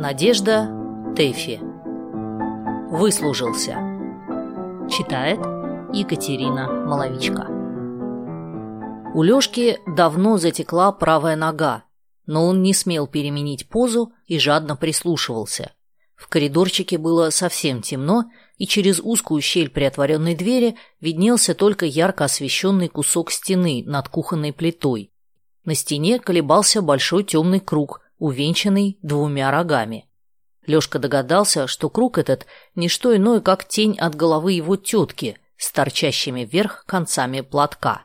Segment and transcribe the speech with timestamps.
[0.00, 0.70] Надежда
[1.16, 1.58] Тэфи.
[2.88, 3.72] Выслужился.
[4.88, 5.40] Читает
[5.92, 7.48] Екатерина Маловичка.
[9.12, 11.82] У Лёшки давно затекла правая нога,
[12.26, 15.72] но он не смел переменить позу и жадно прислушивался.
[16.14, 18.26] В коридорчике было совсем темно,
[18.56, 25.10] и через узкую щель приотворенной двери виднелся только ярко освещенный кусок стены над кухонной плитой.
[25.64, 30.08] На стене колебался большой темный круг, увенчанный двумя рогами.
[30.66, 35.72] Лёшка догадался, что круг этот– не что иное, как тень от головы его тетки с
[35.72, 38.04] торчащими вверх концами платка.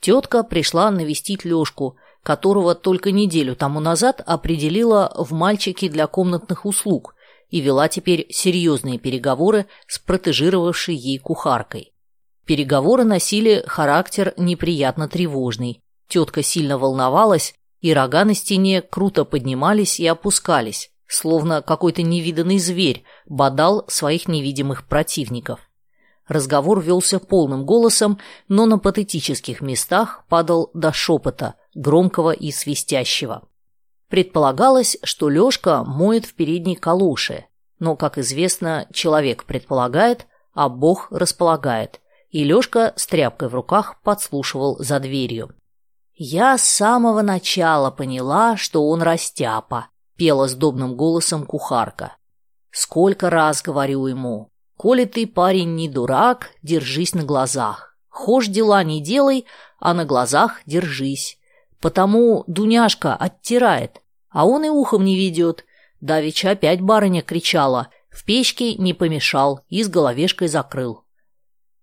[0.00, 7.14] Тетка пришла навестить Лёшку, которого только неделю тому назад определила в мальчике для комнатных услуг
[7.50, 11.92] и вела теперь серьезные переговоры с протежировавшей ей кухаркой.
[12.46, 15.80] Переговоры носили характер неприятно тревожный.
[16.08, 23.04] Тетка сильно волновалась, и рога на стене круто поднимались и опускались, словно какой-то невиданный зверь
[23.26, 25.60] бодал своих невидимых противников.
[26.28, 33.48] Разговор велся полным голосом, но на патетических местах падал до шепота, громкого и свистящего.
[34.08, 37.46] Предполагалось, что Лёшка моет в передней калоши,
[37.80, 44.78] но, как известно, человек предполагает, а Бог располагает, и Лёшка с тряпкой в руках подслушивал
[44.78, 45.54] за дверью.
[46.14, 52.16] «Я с самого начала поняла, что он растяпа»,— пела сдобным голосом кухарка.
[52.70, 57.96] «Сколько раз говорю ему, коли ты, парень, не дурак, держись на глазах.
[58.08, 59.46] Хошь дела не делай,
[59.80, 61.38] а на глазах держись.
[61.80, 65.64] Потому Дуняшка оттирает, а он и ухом не ведет.
[66.00, 71.04] Давеча опять барыня кричала, в печке не помешал и с головешкой закрыл.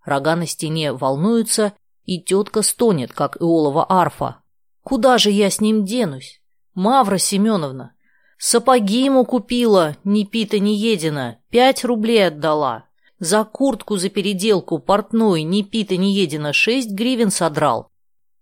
[0.05, 1.73] Рога на стене волнуются,
[2.10, 4.42] и тетка стонет, как Иолова арфа.
[4.82, 6.42] Куда же я с ним денусь?
[6.74, 7.94] Мавра Семеновна,
[8.40, 12.86] сапоги ему купила, ни пита, ни едина, пять рублей отдала.
[13.20, 17.92] За куртку за переделку портной ни пита, ни едина шесть гривен содрал.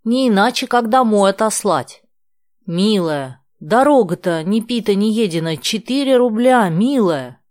[0.02, 2.02] Не иначе, как домой отослать.
[2.64, 7.42] Милая, дорога-то ни пита, ни едина, четыре рубля, милая.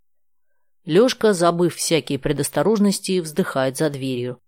[0.83, 4.39] Лёшка, забыв всякие предосторожности, вздыхает за дверью.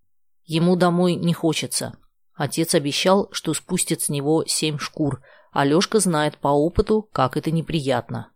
[0.50, 1.94] Ему домой не хочется.
[2.34, 5.22] Отец обещал, что спустит с него семь шкур,
[5.52, 8.32] а Лёшка знает по опыту, как это неприятно.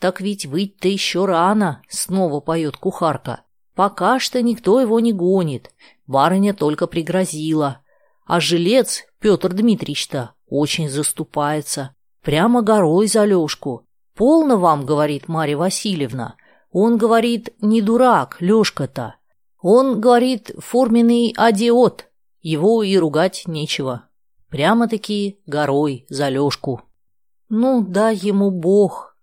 [0.00, 3.42] «Так ведь выть-то еще рано»,— снова поет кухарка.
[3.76, 5.70] «Пока что никто его не гонит.
[6.08, 7.80] Барыня только пригрозила.
[8.26, 11.94] А жилец Петр Дмитриевич-то очень заступается.
[12.22, 13.86] Прямо горой за Лёшку.
[14.16, 16.34] «Полно вам»,— говорит Марья Васильевна.
[16.72, 19.14] Он говорит, не дурак, Лёшка-то.
[19.60, 22.06] Он, говорит, форменный адиот.
[22.40, 24.08] Его и ругать нечего.
[24.48, 26.82] Прямо-таки горой за Лёшку.
[27.48, 29.16] Ну, дай ему бог.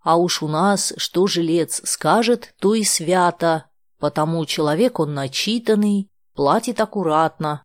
[0.00, 3.66] А уж у нас, что жилец скажет, то и свято.
[3.98, 7.64] Потому человек он начитанный, платит аккуратно,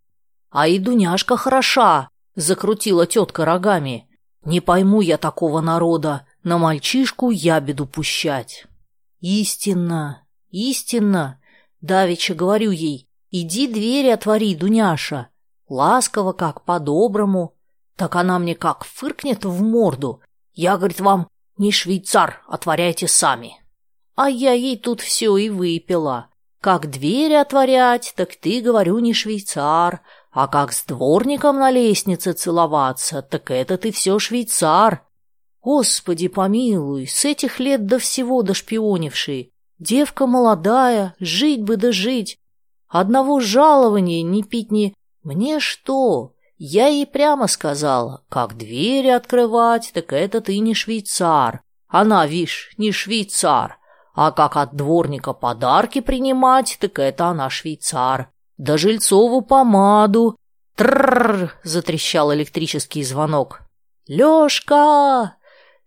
[0.56, 4.08] «А и Дуняшка хороша!»— закрутила тетка рогами.
[4.46, 8.66] «Не пойму я такого народа, на мальчишку ябеду пущать».
[9.20, 11.42] «Истинно, истинно!»—
[11.82, 13.08] давеча говорю ей.
[13.32, 15.30] «Иди двери отвори, Дуняша!»
[15.68, 17.56] Ласково как, по-доброму.
[17.96, 20.22] Так она мне как фыркнет в морду.
[20.54, 21.28] Я, говорит, вам
[21.58, 23.62] не швейцар, отворяйте сами.
[24.16, 26.30] А я ей тут все и выпила.
[26.62, 33.22] Как двери отворять, так ты, говорю, не швейцар, а как с дворником на лестнице целоваться,
[33.22, 35.06] так это ты все швейцар.
[35.62, 39.54] Господи помилуй, с этих лет до всего дошпионивший.
[39.80, 42.38] Девка молодая, жить бы да жить.
[42.88, 44.94] Одного жалования не пить не...
[45.24, 46.34] Мне что?
[46.58, 51.62] Я ей прямо сказала, как двери открывать, так это ты не швейцар.
[51.88, 53.78] Она, вишь, не швейцар.
[54.14, 60.38] А как от дворника подарки принимать, так это она швейцар да Жильцову помаду.
[60.76, 61.54] Трррр!
[61.64, 63.62] затрещал электрический звонок.
[64.08, 65.38] Лёшка!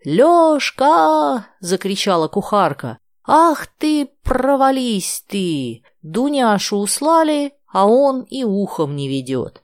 [0.04, 1.46] Лёшка!
[1.60, 2.98] закричала кухарка.
[3.30, 5.82] Ах ты, провались ты!
[6.00, 9.62] Дуняшу услали, а он и ухом не ведет.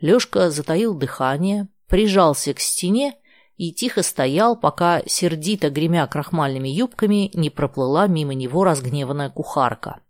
[0.00, 3.16] Лёшка затаил дыхание, прижался к стене
[3.56, 10.00] и тихо стоял, пока, сердито гремя крахмальными юбками, не проплыла мимо него разгневанная кухарка.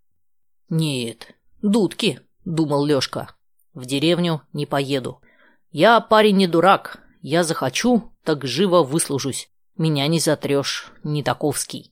[0.68, 3.34] Нет, «Дудки»,— думал Лёшка.
[3.72, 5.22] «В деревню не поеду.
[5.70, 6.98] Я парень не дурак.
[7.22, 9.48] Я захочу, так живо выслужусь.
[9.78, 11.91] Меня не затрёшь, не таковский».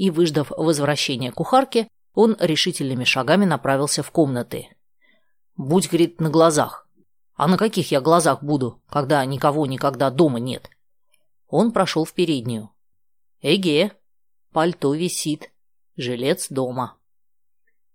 [0.00, 4.74] И, выждав возвращения кухарки, он решительными шагами направился в комнаты.
[5.58, 6.88] «Будь,— говорит,— на глазах.
[7.34, 10.70] А на каких я глазах буду, когда никого никогда дома нет?»
[11.48, 12.70] Он прошел в переднюю.
[13.42, 13.92] Эге,
[14.54, 15.52] пальто висит,
[15.96, 16.96] жилец дома.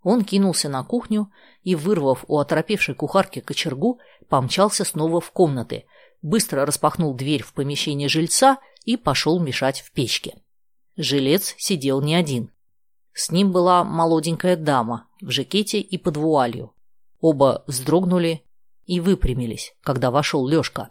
[0.03, 1.31] Он кинулся на кухню
[1.63, 3.99] и, вырвав у оторопевшей кухарки кочергу,
[4.29, 5.87] помчался снова в комнаты,
[6.21, 10.35] быстро распахнул дверь в помещение жильца и пошел мешать в печке.
[10.97, 12.51] Жилец сидел не один.
[13.13, 16.73] С ним была молоденькая дама в жакете и под вуалью.
[17.21, 18.43] Оба вздрогнули
[18.85, 20.89] и выпрямились, когда вошел Лешка.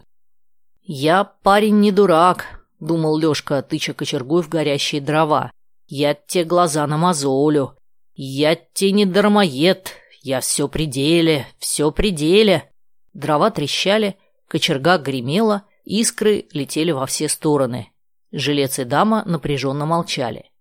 [0.81, 5.51] «Я парень не дурак»,— думал Лешка, тыча кочергой в горящие дрова.
[5.87, 7.77] «Я те глаза намазолю.
[8.13, 9.93] Я те не дармоед.
[10.21, 12.71] Я все пределе, все пределе».
[13.13, 14.17] Дрова трещали,
[14.47, 17.91] кочерга гремела, искры летели во все стороны.
[18.37, 20.51] Жилец и дама напряженно молчали.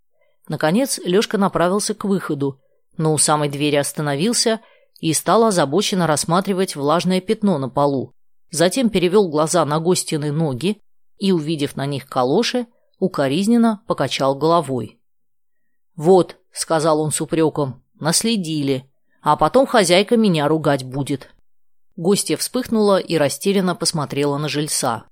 [0.47, 2.61] Наконец Лешка направился к выходу,
[2.97, 4.61] но у самой двери остановился
[5.01, 8.13] и стал озабоченно рассматривать влажное пятно на полу.
[8.53, 10.81] Затем перевел глаза на гостины ноги
[11.19, 12.69] и, увидев на них калоши,
[13.01, 15.01] укоризненно покачал головой.
[15.97, 18.89] «Вот»,— сказал он с упреком,— «наследили,
[19.21, 21.29] а потом хозяйка меня ругать будет».
[21.97, 25.07] Гостья вспыхнула и растерянно посмотрела на жильца.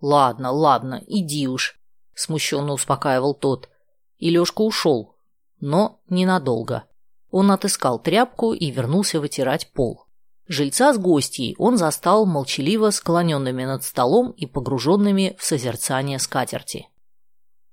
[0.00, 1.77] «Ладно, ладно, иди уж»,—
[2.18, 3.68] смущенно успокаивал тот.
[4.16, 5.16] И Лешка ушел,
[5.60, 6.84] но ненадолго.
[7.30, 10.04] Он отыскал тряпку и вернулся вытирать пол.
[10.48, 16.88] Жильца с гостьей он застал молчаливо склоненными над столом и погруженными в созерцание скатерти.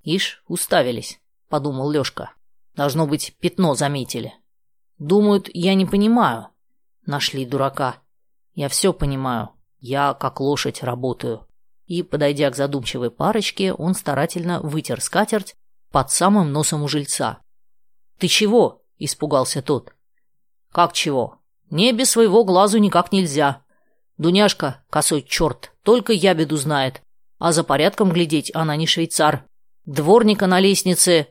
[0.03, 1.19] «Ишь, уставились»,—
[1.49, 2.33] подумал Лешка.
[2.75, 4.33] «Должно быть, пятно заметили.
[4.99, 6.49] Думают, я не понимаю.
[7.05, 7.95] Нашли дурака.
[8.53, 9.49] Я все понимаю.
[9.79, 11.47] Я, как лошадь, работаю».
[11.85, 15.55] И, подойдя к задумчивой парочке, он старательно вытер скатерть
[15.91, 17.39] под самым носом у жильца.
[18.17, 19.93] «Ты чего?»— испугался тот.
[20.71, 21.39] «Как чего?
[21.69, 23.63] Мне без своего глазу никак нельзя.
[24.17, 27.01] Дуняшка, косой черт, только ябеду знает.
[27.37, 29.45] А за порядком глядеть она не швейцар.
[29.85, 31.27] Дворника на лестнице...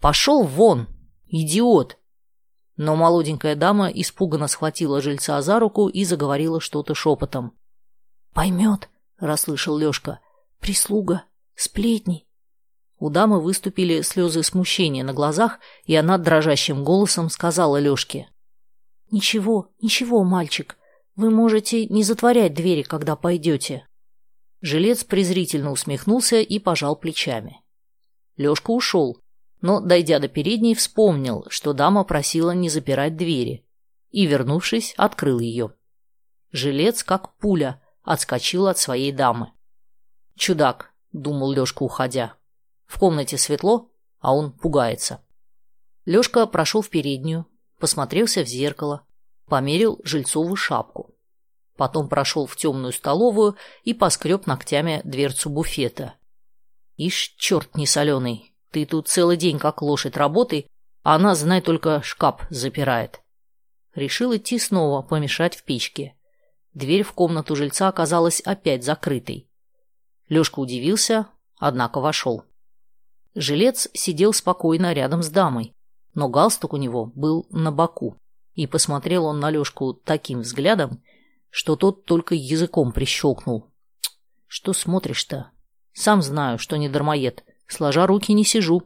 [0.00, 0.88] Пошел вон,
[1.26, 1.98] идиот!»
[2.76, 7.52] Но молоденькая дама испуганно схватила жильца за руку и заговорила что-то шепотом.
[8.34, 10.20] «Поймет»,— расслышал Лешка.
[10.60, 11.24] «Прислуга,
[11.54, 12.26] сплетни».
[12.98, 18.28] У дамы выступили слезы смущения на глазах, и она дрожащим голосом сказала Лешке.
[19.10, 20.76] «Ничего, ничего, мальчик.
[21.14, 23.86] Вы можете не затворять двери, когда пойдете».
[24.62, 27.60] Жилец презрительно усмехнулся и пожал плечами.
[28.36, 29.20] Лешка ушел,
[29.60, 33.66] но, дойдя до передней, вспомнил, что дама просила не запирать двери,
[34.10, 35.72] и, вернувшись, открыл ее.
[36.52, 39.52] Жилец, как пуля, отскочил от своей дамы.
[40.36, 42.36] «Чудак»,— думал Лешка, уходя.
[42.86, 45.22] В комнате светло, а он пугается.
[46.04, 47.46] Лешка прошел в переднюю,
[47.80, 49.04] посмотрелся в зеркало,
[49.46, 51.14] померил жильцовую шапку.
[51.76, 56.14] Потом прошел в темную столовую и поскреб ногтями дверцу буфета.
[56.96, 60.68] «Ишь, черт не соленый, ты тут целый день как лошадь работай,
[61.02, 63.20] а она, знай, только шкаф запирает».
[63.94, 66.14] Решил идти снова помешать в печке.
[66.76, 69.48] Дверь в комнату жильца оказалась опять закрытой.
[70.28, 71.26] Лешка удивился,
[71.56, 72.44] однако вошел.
[73.34, 75.72] Жилец сидел спокойно рядом с дамой,
[76.12, 78.18] но галстук у него был на боку,
[78.52, 81.02] и посмотрел он на Лешку таким взглядом,
[81.48, 83.72] что тот только языком прищелкнул.
[84.46, 85.52] «Что смотришь-то?
[85.94, 88.82] Сам знаю, что не дармоед, сложа руки не сижу».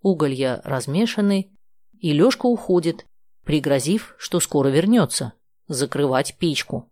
[0.00, 1.50] Уголья размешаны,
[1.98, 3.04] и Лешка уходит,
[3.42, 5.32] пригрозив, что скоро вернется
[5.68, 6.90] закрывать печку.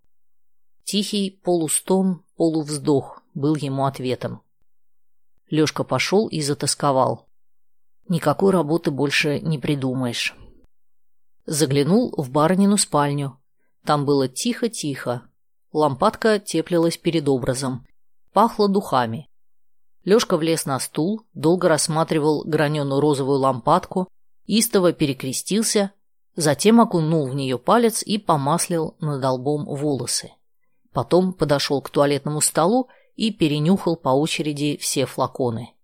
[0.84, 4.42] Тихий полустон, полувздох был ему ответом.
[5.50, 7.28] Лёшка пошел и затасковал.
[8.08, 10.34] Никакой работы больше не придумаешь.
[11.46, 13.38] Заглянул в барынину спальню.
[13.84, 15.22] Там было тихо-тихо.
[15.72, 17.86] Лампадка теплилась перед образом.
[18.32, 19.28] Пахло духами.
[20.04, 24.08] Лёшка влез на стул, долго рассматривал граненую розовую лампадку,
[24.46, 25.92] истово перекрестился
[26.34, 30.32] Затем окунул в нее палец и помаслил над лбом волосы.
[30.92, 35.74] Потом подошел к туалетному столу и перенюхал по очереди все флаконы.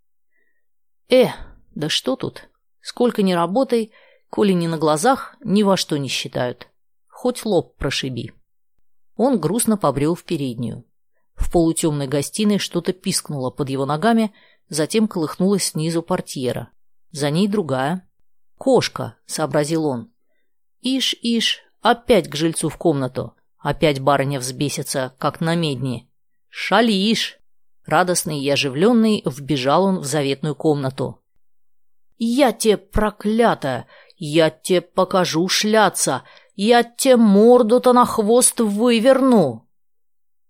[1.11, 1.29] «Э,
[1.75, 2.49] да что тут?
[2.81, 3.93] Сколько ни работай,
[4.31, 6.69] коли не на глазах, ни во что не считают.
[7.09, 8.33] Хоть лоб прошиби».
[9.17, 10.85] Он грустно побрел в переднюю.
[11.35, 14.33] В полутемной гостиной что-то пискнуло под его ногами,
[14.69, 16.71] затем колыхнулась снизу портьера.
[17.11, 18.09] За ней другая.
[18.57, 20.11] «Кошка»,— сообразил он.
[20.81, 23.35] Ишь, ишь, опять к жильцу в комнату.
[23.59, 26.09] Опять барыня взбесится, как на медне.
[26.49, 27.39] Шалишь!
[27.85, 31.21] Радостный и оживленный вбежал он в заветную комнату.
[32.19, 33.87] «Я тебе проклятая!
[34.17, 36.25] Я тебе покажу шляться!
[36.55, 39.69] Я тебе морду-то на хвост выверну!»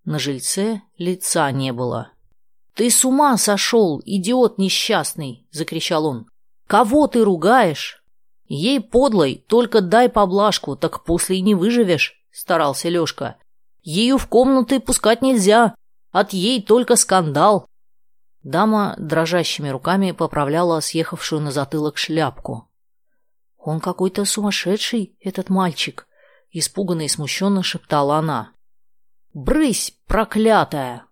[0.03, 2.11] На жильце лица не было.
[2.73, 6.27] «Ты с ума сошел, идиот несчастный!»— закричал он.
[6.67, 7.98] «Кого ты ругаешь?»
[8.49, 13.37] «Ей подлой, только дай поблажку, так после и не выживешь»,— старался Лешка.
[13.83, 15.75] «Ею в комнаты пускать нельзя,
[16.11, 17.67] от ей только скандал».
[18.41, 22.67] Дама дрожащими руками поправляла съехавшую на затылок шляпку.
[23.59, 26.07] «Он какой-то сумасшедший, этот мальчик»,—
[26.51, 28.53] испуганно и смущенно шептала она.
[29.31, 31.05] «Брысь, проклятая!»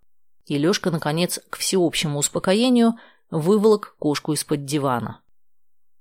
[0.47, 2.95] И Лешка, наконец, к всеобщему успокоению,
[3.29, 5.21] выволок кошку из-под дивана.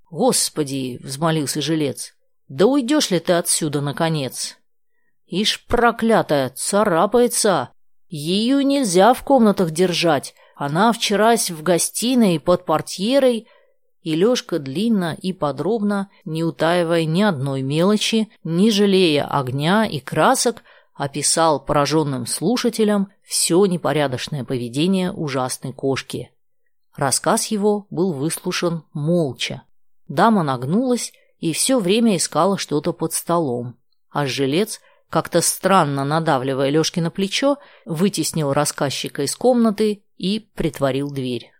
[0.09, 2.13] «Господи!»— взмолился жилец.
[2.47, 4.57] «Да уйдешь ли ты отсюда, наконец?»
[5.25, 7.69] «Ишь, проклятая, царапается!
[8.07, 10.33] Ее нельзя в комнатах держать.
[10.55, 13.47] Она вчерась в гостиной под портьерой...»
[14.01, 20.63] И Лешка длинно и подробно, не утаивая ни одной мелочи, не жалея огня и красок,
[20.93, 26.31] описал пораженным слушателям все непорядочное поведение ужасной кошки.
[26.95, 29.63] Рассказ его был выслушан молча.
[30.07, 33.75] Дама нагнулась и все время искала что-то под столом,
[34.09, 41.51] а жилец, как-то странно надавливая Лешке на плечо, вытеснил рассказчика из комнаты и притворил дверь.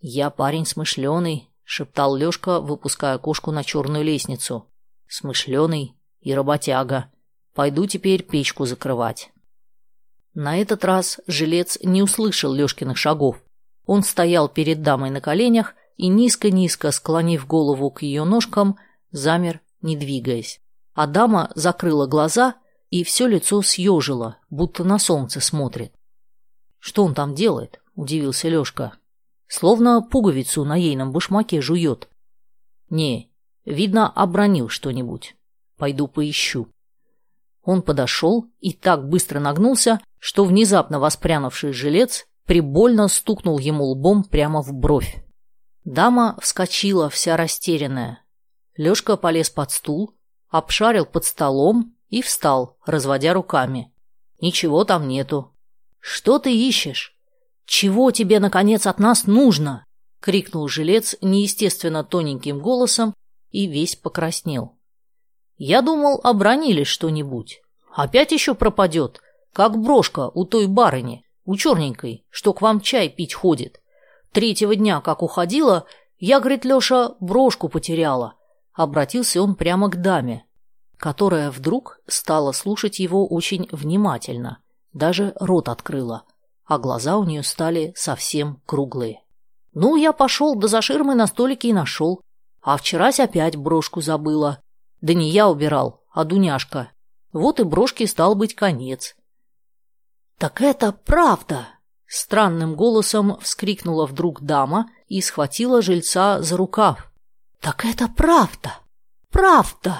[0.00, 4.68] «Я парень смышленый»,— шептал Лешка, выпуская кошку на черную лестницу.
[5.06, 7.10] «Смышленый и работяга.
[7.54, 9.30] Пойду теперь печку закрывать».
[10.34, 13.42] На этот раз жилец не услышал Лешкиных шагов.
[13.84, 18.76] Он стоял перед дамой на коленях и, низко-низко склонив голову к ее ножкам,
[19.10, 20.60] замер, не двигаясь.
[20.94, 22.56] А дама закрыла глаза
[22.90, 25.92] и все лицо съежило, будто на солнце смотрит.
[26.78, 28.94] «Что он там делает?»– удивился Лешка.
[29.46, 32.08] «Словно пуговицу на ейном башмаке жует».
[32.90, 33.30] «Не,
[33.64, 35.36] видно, обронил что-нибудь.
[35.78, 36.68] Пойду поищу».
[37.62, 44.62] Он подошел и так быстро нагнулся, что внезапно воспрянувший жилец прибольно стукнул ему лбом прямо
[44.62, 45.22] в бровь.
[45.84, 48.22] Дама вскочила, вся растерянная.
[48.76, 50.14] Лёшка полез под стул,
[50.48, 53.92] обшарил под столом и встал, разводя руками.
[54.40, 55.52] Ничего там нету.
[55.98, 57.16] «Что ты ищешь?
[57.64, 59.86] Чего тебе, наконец, от нас нужно?»—
[60.20, 63.14] крикнул жилец неестественно тоненьким голосом
[63.50, 64.76] и весь покраснел.
[65.56, 67.62] «Я думал, обронили что-нибудь.
[67.94, 69.20] Опять еще пропадет,
[69.52, 73.81] как брошка у той барыни, у черненькой, что к вам чай пить ходит.
[74.32, 75.86] Третьего дня, как уходила,
[76.18, 78.34] я, говорит Леша, брошку потеряла.
[78.72, 80.46] Обратился он прямо к даме,
[80.96, 84.58] которая вдруг стала слушать его очень внимательно,
[84.94, 86.24] даже рот открыла,
[86.64, 89.20] а глаза у нее стали совсем круглые.
[89.74, 92.22] Ну, я пошел, да за ширмой на столике и нашел.
[92.62, 94.62] А вчерась опять брошку забыла.
[95.00, 96.92] Да не я убирал, а Дуняшка.
[97.32, 99.16] Вот и брошке стал быть конец.
[100.38, 101.68] «Так это правда!»
[102.14, 107.10] Странным голосом вскрикнула вдруг дама и схватила жильца за рукав.
[107.58, 108.74] «Так это правда!
[109.30, 109.98] Правда!»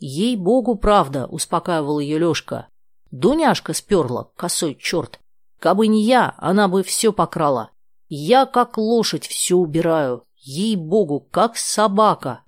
[0.00, 2.66] «Ей-богу, правда!»— успокаивал ее Лешка.
[3.12, 5.20] «Дуняшка сперла, косой черт!
[5.60, 7.70] Кабы не я, она бы все покрала.
[8.08, 10.24] Я, как лошадь, все убираю.
[10.38, 12.42] Ей-богу, как собака!»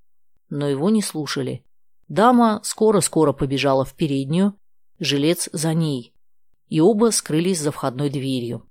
[0.48, 1.64] Но его не слушали.
[2.08, 4.56] Дама скоро-скоро побежала в переднюю,
[4.98, 6.12] жилец за ней,
[6.66, 8.66] и оба скрылись за входной дверью.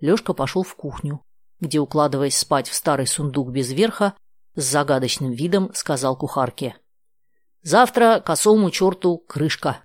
[0.00, 1.22] Лёшка пошел в кухню,
[1.60, 4.14] где, укладываясь спать в старый сундук без верха,
[4.54, 6.76] с загадочным видом сказал кухарке.
[7.62, 9.78] «Завтра косому черту крышка».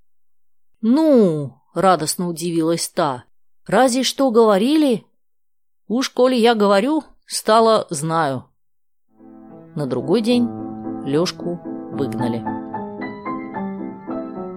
[0.81, 3.25] «Ну!»— радостно удивилась та.
[3.65, 5.05] «Разве что говорили?»
[5.87, 8.45] «Уж коли я говорю, стало знаю».
[9.75, 10.47] На другой день
[11.05, 11.59] Лёшку
[11.91, 12.70] выгнали.